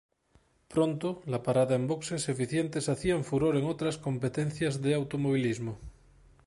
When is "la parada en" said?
1.33-1.85